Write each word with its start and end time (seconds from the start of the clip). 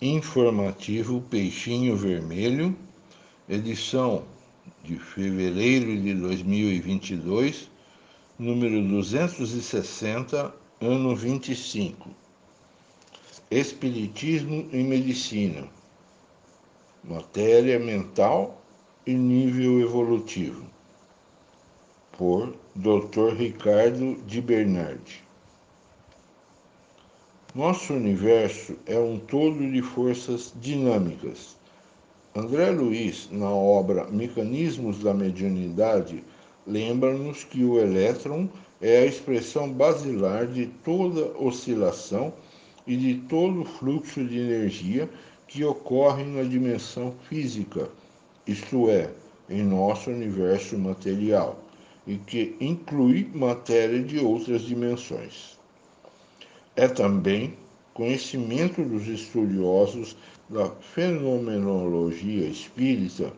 Informativo 0.00 1.20
Peixinho 1.22 1.96
Vermelho, 1.96 2.72
edição 3.48 4.22
de 4.84 4.96
fevereiro 4.96 6.00
de 6.00 6.14
2022, 6.14 7.68
número 8.38 8.80
260, 8.86 10.54
ano 10.80 11.16
25. 11.16 12.10
Espiritismo 13.50 14.68
e 14.72 14.84
Medicina, 14.84 15.68
Matéria 17.02 17.80
Mental 17.80 18.62
e 19.04 19.14
Nível 19.14 19.80
Evolutivo, 19.80 20.64
por 22.16 22.54
Dr. 22.72 23.34
Ricardo 23.36 24.14
de 24.24 24.40
Bernardi. 24.40 25.27
Nosso 27.54 27.94
universo 27.94 28.76
é 28.84 28.98
um 28.98 29.18
todo 29.18 29.58
de 29.72 29.80
forças 29.80 30.52
dinâmicas. 30.60 31.56
André 32.36 32.70
Luiz, 32.70 33.26
na 33.32 33.48
obra 33.48 34.06
Mecanismos 34.10 35.02
da 35.02 35.14
Mediunidade, 35.14 36.22
lembra-nos 36.66 37.44
que 37.44 37.64
o 37.64 37.78
elétron 37.78 38.50
é 38.82 38.98
a 38.98 39.06
expressão 39.06 39.72
basilar 39.72 40.46
de 40.46 40.66
toda 40.84 41.32
oscilação 41.38 42.34
e 42.86 42.94
de 42.94 43.14
todo 43.14 43.64
fluxo 43.64 44.22
de 44.22 44.38
energia 44.38 45.08
que 45.46 45.64
ocorre 45.64 46.24
na 46.24 46.42
dimensão 46.42 47.14
física, 47.30 47.88
isto 48.46 48.90
é, 48.90 49.10
em 49.48 49.62
nosso 49.62 50.10
universo 50.10 50.76
material, 50.76 51.58
e 52.06 52.18
que 52.18 52.54
inclui 52.60 53.26
matéria 53.34 54.02
de 54.02 54.18
outras 54.18 54.60
dimensões. 54.60 55.57
É 56.78 56.86
também 56.86 57.54
conhecimento 57.92 58.84
dos 58.84 59.08
estudiosos 59.08 60.16
da 60.48 60.70
fenomenologia 60.70 62.46
espírita 62.46 63.32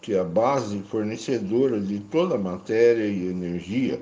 que 0.00 0.16
a 0.16 0.24
base 0.24 0.78
fornecedora 0.84 1.78
de 1.78 2.00
toda 2.00 2.36
a 2.36 2.38
matéria 2.38 3.04
e 3.04 3.28
energia 3.28 4.00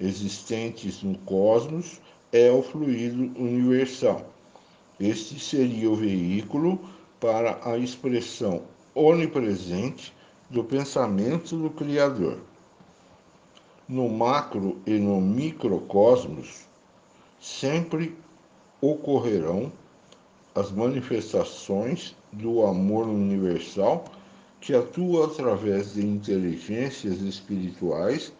existentes 0.00 1.04
no 1.04 1.16
cosmos 1.18 2.00
é 2.32 2.50
o 2.50 2.64
fluido 2.64 3.30
universal. 3.40 4.28
Este 4.98 5.38
seria 5.38 5.88
o 5.88 5.94
veículo 5.94 6.80
para 7.20 7.60
a 7.62 7.78
expressão 7.78 8.62
onipresente 8.92 10.12
do 10.50 10.64
pensamento 10.64 11.56
do 11.56 11.70
Criador. 11.70 12.40
No 13.88 14.08
macro 14.08 14.78
e 14.84 14.98
no 14.98 15.20
microcosmos, 15.20 16.66
sempre 17.40 18.16
ocorrerão 18.80 19.72
as 20.54 20.70
manifestações 20.70 22.16
do 22.32 22.64
amor 22.64 23.06
universal 23.06 24.04
que 24.60 24.74
atua 24.74 25.26
através 25.26 25.94
de 25.94 26.04
inteligências 26.04 27.20
espirituais 27.20 28.32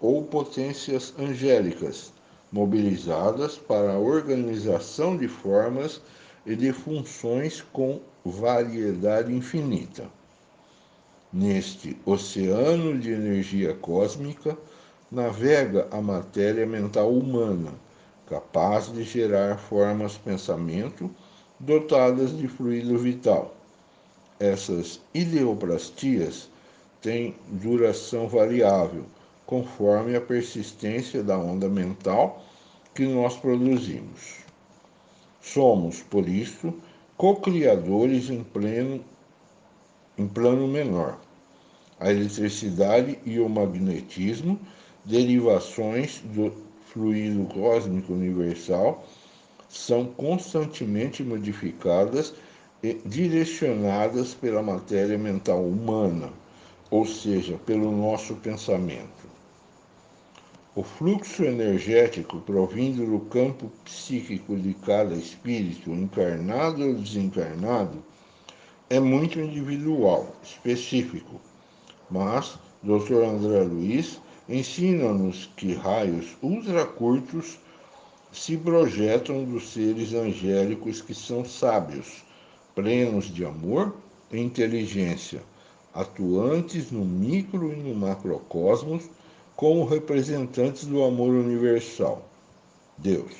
ou 0.00 0.24
potências 0.24 1.14
angélicas 1.18 2.12
mobilizadas 2.50 3.56
para 3.56 3.94
a 3.94 3.98
organização 3.98 5.16
de 5.16 5.28
formas 5.28 6.00
e 6.44 6.54
de 6.54 6.72
funções 6.72 7.62
com 7.72 8.00
variedade 8.24 9.32
infinita. 9.32 10.04
Neste 11.32 11.96
oceano 12.04 12.98
de 12.98 13.10
energia 13.10 13.74
cósmica 13.74 14.56
navega 15.10 15.88
a 15.90 16.00
matéria 16.00 16.66
mental 16.66 17.12
humana 17.12 17.72
capaz 18.26 18.92
de 18.92 19.02
gerar 19.02 19.58
formas 19.58 20.16
pensamento 20.16 21.10
dotadas 21.58 22.36
de 22.36 22.48
fluido 22.48 22.98
vital. 22.98 23.54
Essas 24.40 25.00
ideoplastias 25.12 26.48
têm 27.00 27.34
duração 27.48 28.26
variável, 28.28 29.04
conforme 29.46 30.16
a 30.16 30.20
persistência 30.20 31.22
da 31.22 31.38
onda 31.38 31.68
mental 31.68 32.42
que 32.94 33.06
nós 33.06 33.36
produzimos. 33.36 34.38
Somos, 35.40 36.00
por 36.02 36.28
isso, 36.28 36.74
co-criadores 37.16 38.30
em 38.30 38.42
pleno 38.42 39.04
em 40.16 40.28
plano 40.28 40.66
menor. 40.68 41.18
A 41.98 42.10
eletricidade 42.10 43.18
e 43.24 43.38
o 43.40 43.48
magnetismo, 43.48 44.58
derivações 45.04 46.20
do 46.24 46.52
fluido 46.94 47.44
cósmico 47.46 48.12
universal 48.12 49.04
são 49.68 50.06
constantemente 50.06 51.24
modificadas 51.24 52.32
e 52.80 52.94
direcionadas 53.04 54.32
pela 54.32 54.62
matéria 54.62 55.18
mental 55.18 55.60
humana, 55.60 56.30
ou 56.90 57.04
seja, 57.04 57.58
pelo 57.66 57.90
nosso 57.90 58.36
pensamento. 58.36 59.24
O 60.76 60.84
fluxo 60.84 61.44
energético 61.44 62.40
provindo 62.40 63.04
do 63.04 63.20
campo 63.26 63.70
psíquico 63.84 64.56
de 64.56 64.74
cada 64.74 65.14
espírito, 65.14 65.90
encarnado 65.90 66.86
ou 66.86 66.94
desencarnado, 66.94 68.04
é 68.88 69.00
muito 69.00 69.40
individual, 69.40 70.32
específico, 70.44 71.40
mas 72.08 72.56
Dr. 72.82 73.24
André 73.24 73.60
Luiz 73.62 74.20
ensina-nos 74.48 75.50
que 75.56 75.74
raios 75.74 76.36
ultracurtos 76.42 77.58
se 78.32 78.56
projetam 78.56 79.44
dos 79.44 79.72
seres 79.72 80.12
angélicos 80.12 81.00
que 81.00 81.14
são 81.14 81.44
sábios, 81.44 82.24
plenos 82.74 83.32
de 83.32 83.44
amor 83.44 83.94
e 84.32 84.40
inteligência, 84.40 85.40
atuantes 85.94 86.90
no 86.90 87.04
micro 87.04 87.72
e 87.72 87.76
no 87.76 87.94
macrocosmos 87.94 89.04
como 89.56 89.84
representantes 89.84 90.84
do 90.84 91.04
amor 91.04 91.30
universal, 91.30 92.28
Deus. 92.98 93.32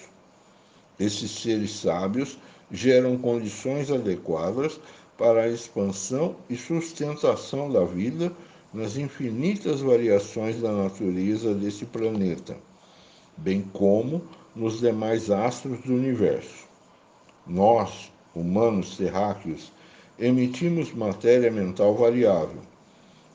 Esses 0.99 1.31
seres 1.33 1.73
sábios 1.73 2.39
geram 2.71 3.19
condições 3.19 3.91
adequadas 3.91 4.79
para 5.19 5.43
a 5.43 5.49
expansão 5.49 6.37
e 6.49 6.57
sustentação 6.57 7.71
da 7.71 7.85
vida 7.85 8.33
nas 8.75 8.97
infinitas 8.97 9.81
variações 9.81 10.61
da 10.61 10.73
natureza 10.73 11.55
desse 11.55 11.87
planeta, 11.87 12.57
bem 13.37 13.63
como 13.73 14.23
nos 14.53 14.81
demais 14.81 15.31
astros 15.31 15.79
do 15.83 15.95
universo. 15.95 16.67
Nós, 17.47 18.13
humanos 18.35 18.97
terráqueos, 18.97 19.73
emitimos 20.19 20.93
matéria 20.93 21.53
mental 21.53 21.95
variável. 21.95 22.63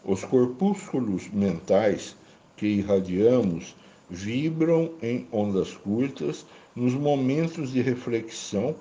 Os 0.03 0.25
corpúsculos 0.25 1.29
mentais 1.29 2.17
que 2.57 2.67
irradiamos 2.67 3.77
vibram 4.09 4.91
em 5.01 5.25
ondas 5.31 5.71
curtas 5.71 6.45
nos 6.75 6.93
momentos 6.93 7.71
de 7.71 7.81
reflexão, 7.81 8.75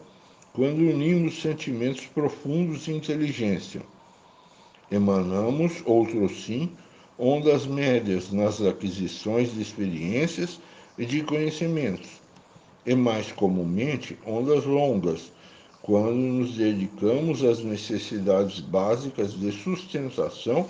quando 0.53 0.79
unimos 0.79 1.41
sentimentos 1.41 2.07
profundos 2.07 2.89
e 2.89 2.93
inteligência 2.93 3.81
Emanamos, 4.91 5.83
outros 5.85 6.45
sim, 6.45 6.71
ondas 7.19 7.67
médias 7.67 8.33
nas 8.33 8.63
aquisições 8.63 9.53
de 9.53 9.61
experiências 9.61 10.61
e 10.97 11.05
de 11.05 11.23
conhecimentos, 11.23 12.09
e 12.87 12.95
mais 12.95 13.31
comumente 13.33 14.19
ondas 14.27 14.65
longas, 14.65 15.33
quando 15.83 16.17
nos 16.17 16.57
dedicamos 16.57 17.43
às 17.45 17.63
necessidades 17.63 18.61
básicas 18.61 19.33
de 19.33 19.53
sustentação 19.53 20.67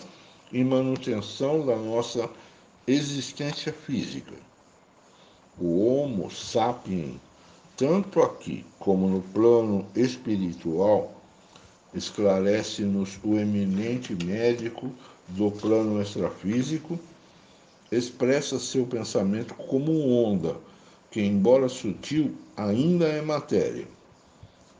e 0.53 0.65
manutenção 0.65 1.67
da 1.67 1.77
nossa 1.77 2.29
existência 2.87 3.73
física. 3.73 4.35
O 5.61 5.85
Homo 5.87 6.31
sapiens, 6.31 7.17
tanto 7.77 8.23
aqui 8.23 8.65
como 8.79 9.09
no 9.09 9.20
plano 9.20 9.87
espiritual, 9.94 11.18
esclarece-nos 11.94 13.19
o 13.25 13.37
eminente 13.37 14.14
médico 14.25 14.93
do 15.29 15.50
plano 15.50 16.00
extrafísico, 16.00 16.99
expressa 17.90 18.58
seu 18.58 18.87
pensamento 18.87 19.55
como 19.55 20.11
onda, 20.11 20.56
que, 21.11 21.20
embora 21.20 21.69
sutil, 21.69 22.35
ainda 22.56 23.06
é 23.06 23.23
matéria. 23.23 23.87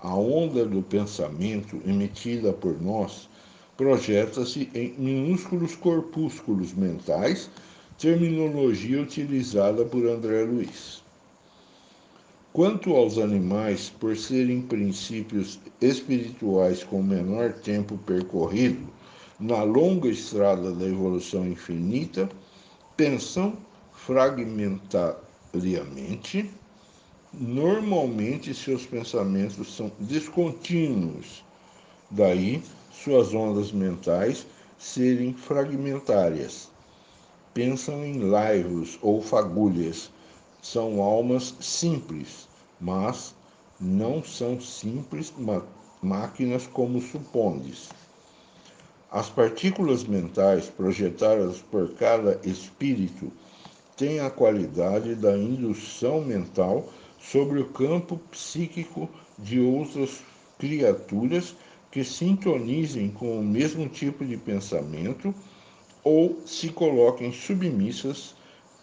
A 0.01 0.15
onda 0.15 0.65
do 0.65 0.83
pensamento 0.83 1.81
emitida 1.87 2.53
por 2.53 2.81
nós 2.81 3.29
projeta-se 3.77 4.69
em 4.75 4.95
minúsculos 4.99 5.75
corpúsculos 5.77 6.73
mentais, 6.75 7.49
terminologia 7.99 9.01
utilizada 9.01 9.85
por 9.85 10.07
André 10.07 10.43
Luiz. 10.43 11.03
Quanto 12.53 12.95
aos 12.95 13.19
animais, 13.19 13.91
por 14.01 14.17
serem 14.17 14.63
princípios 14.63 15.61
espirituais 15.81 16.83
com 16.83 17.01
menor 17.03 17.53
tempo 17.53 17.97
percorrido 17.99 18.89
na 19.39 19.63
longa 19.63 20.09
estrada 20.09 20.73
da 20.73 20.87
evolução 20.87 21.47
infinita, 21.47 22.29
pensam 22.97 23.57
fragmentariamente 23.93 26.51
Normalmente 27.33 28.55
seus 28.55 28.87
pensamentos 28.87 29.77
são 29.77 29.93
descontínuos, 29.99 31.45
daí 32.11 32.63
suas 32.91 33.35
ondas 33.35 33.71
mentais 33.71 34.47
serem 34.79 35.35
fragmentárias. 35.35 36.71
Pensam 37.53 38.03
em 38.03 38.23
laivos 38.23 38.99
ou 39.03 39.21
fagulhas. 39.21 40.11
São 40.63 41.01
almas 41.03 41.55
simples, 41.61 42.49
mas 42.81 43.35
não 43.81 44.23
são 44.23 44.61
simples 44.61 45.33
máquinas 46.03 46.67
como 46.67 47.01
supondes. 47.01 47.89
As 49.11 49.31
partículas 49.31 50.05
mentais 50.05 50.67
projetadas 50.67 51.59
por 51.59 51.95
cada 51.95 52.41
espírito 52.45 53.33
têm 53.97 54.21
a 54.21 54.31
qualidade 54.31 55.15
da 55.15 55.37
indução 55.37 56.21
mental 56.21 56.89
sobre 57.21 57.61
o 57.61 57.69
campo 57.69 58.19
psíquico 58.31 59.09
de 59.39 59.61
outras 59.61 60.23
criaturas 60.59 61.55
que 61.91 62.05
sintonizem 62.05 63.11
com 63.11 63.39
o 63.39 63.43
mesmo 63.43 63.89
tipo 63.89 64.25
de 64.25 64.37
pensamento 64.37 65.35
ou 66.05 66.41
se 66.45 66.69
coloquem 66.69 67.33
submissas 67.33 68.35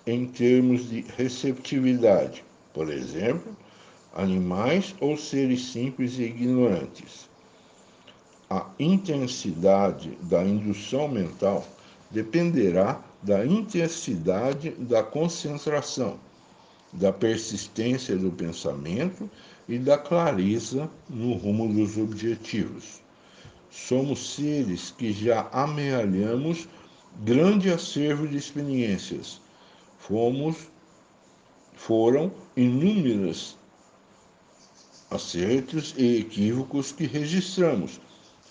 em 0.06 0.26
termos 0.26 0.90
de 0.90 1.02
receptividade, 1.18 2.44
por 2.74 2.92
exemplo, 2.92 3.56
animais 4.14 4.96
ou 5.00 5.18
seres 5.18 5.66
simples 5.66 6.18
e 6.18 6.24
ignorantes. 6.24 7.30
A 8.50 8.70
intensidade 8.80 10.18
da 10.22 10.44
indução 10.44 11.08
mental 11.08 11.68
dependerá 12.12 13.02
da 13.22 13.46
intensidade 13.46 14.70
da 14.72 15.02
concentração, 15.02 16.20
da 16.94 17.12
persistência 17.12 18.16
do 18.16 18.32
pensamento 18.32 19.30
e 19.68 19.80
da 19.80 19.98
clareza 19.98 20.90
no 21.10 21.34
rumo 21.34 21.68
dos 21.74 21.98
objetivos. 21.98 23.02
Somos 23.72 24.36
seres 24.36 24.92
que 24.92 25.12
já 25.12 25.50
amealhamos 25.52 26.68
grande 27.24 27.72
acervo 27.72 28.28
de 28.28 28.38
experiências. 28.38 29.42
Fomos, 30.08 30.68
foram 31.74 32.32
inúmeras 32.56 33.58
acertos 35.10 35.96
e 35.98 36.20
equívocos 36.20 36.92
que 36.92 37.08
registramos 37.08 38.00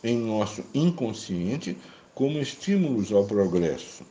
em 0.03 0.19
nosso 0.19 0.65
inconsciente 0.75 1.79
como 2.12 2.41
estímulos 2.41 3.12
ao 3.12 3.25
progresso. 3.25 4.05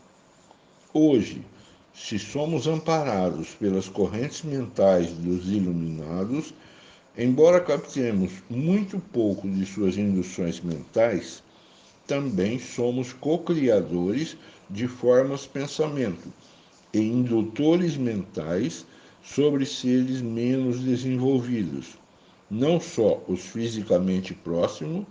Hoje, 0.94 1.46
se 1.94 2.18
somos 2.18 2.66
amparados 2.66 3.50
pelas 3.56 3.90
correntes 3.90 4.44
mentais 4.44 5.12
dos 5.12 5.50
iluminados, 5.50 6.54
embora 7.18 7.60
captemos 7.60 8.32
muito 8.50 9.00
pouco 9.12 9.50
de 9.50 9.66
suas 9.66 9.98
induções 9.98 10.62
mentais, 10.62 11.44
também 12.08 12.58
somos 12.58 13.12
co-criadores 13.12 14.38
de 14.70 14.88
formas 14.88 15.46
pensamento 15.46 16.32
e 16.94 17.00
indutores 17.00 17.98
mentais 17.98 18.86
sobre 19.24 19.66
seres 19.66 20.22
menos 20.22 20.80
desenvolvidos, 20.80 21.98
não 22.52 22.80
só 22.80 23.24
os 23.28 23.42
fisicamente 23.42 24.34
próximos, 24.34 25.06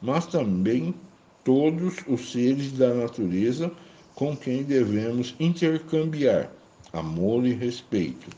mas 0.00 0.26
também 0.26 0.94
todos 1.42 1.96
os 2.06 2.30
seres 2.32 2.72
da 2.72 2.94
natureza 2.94 3.72
com 4.14 4.36
quem 4.36 4.62
devemos 4.62 5.34
intercambiar 5.40 6.52
amor 6.92 7.46
e 7.46 7.52
respeito. 7.52 8.28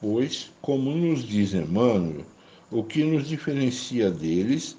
Pois, 0.00 0.52
como 0.60 0.94
nos 0.94 1.24
diz 1.24 1.54
Emmanuel, 1.54 2.24
o 2.70 2.82
que 2.82 3.02
nos 3.04 3.26
diferencia 3.26 4.10
deles 4.10 4.76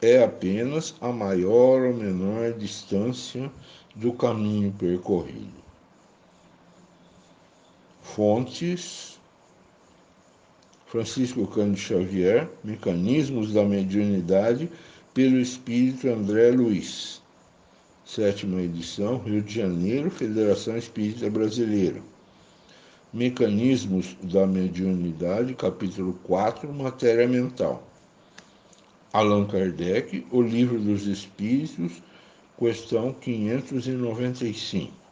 é 0.00 0.22
apenas 0.22 0.94
a 1.00 1.10
maior 1.10 1.82
ou 1.82 1.94
menor 1.94 2.52
distância 2.52 3.50
do 3.96 4.12
caminho 4.12 4.72
percorrido. 4.72 5.63
Fontes 8.04 9.18
Francisco 10.86 11.44
Cândido 11.48 11.78
Xavier, 11.78 12.48
Mecanismos 12.62 13.52
da 13.52 13.64
Mediunidade, 13.64 14.70
pelo 15.12 15.38
Espírito 15.38 16.08
André 16.08 16.50
Luiz. 16.50 17.20
Sétima 18.04 18.60
edição, 18.60 19.18
Rio 19.18 19.42
de 19.42 19.54
Janeiro, 19.54 20.10
Federação 20.10 20.76
Espírita 20.76 21.28
Brasileira. 21.28 22.00
Mecanismos 23.12 24.16
da 24.22 24.46
Mediunidade, 24.46 25.54
capítulo 25.54 26.12
4, 26.22 26.72
Matéria 26.72 27.26
Mental. 27.26 27.82
Allan 29.12 29.46
Kardec, 29.46 30.24
O 30.30 30.40
Livro 30.40 30.78
dos 30.78 31.06
Espíritos, 31.06 32.00
questão 32.56 33.12
595. 33.14 35.03